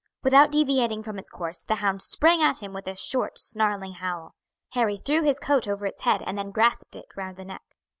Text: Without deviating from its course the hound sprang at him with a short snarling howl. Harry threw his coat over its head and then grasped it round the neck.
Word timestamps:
Without 0.23 0.51
deviating 0.51 1.03
from 1.03 1.19
its 1.19 1.29
course 1.29 1.63
the 1.63 1.75
hound 1.75 2.01
sprang 2.01 2.41
at 2.41 2.57
him 2.57 2.73
with 2.73 2.87
a 2.87 2.95
short 2.95 3.37
snarling 3.37 3.91
howl. 3.93 4.33
Harry 4.71 4.97
threw 4.97 5.21
his 5.21 5.37
coat 5.39 5.67
over 5.67 5.85
its 5.85 6.01
head 6.01 6.23
and 6.23 6.35
then 6.39 6.49
grasped 6.49 6.95
it 6.95 7.05
round 7.15 7.37
the 7.37 7.45
neck. 7.45 7.61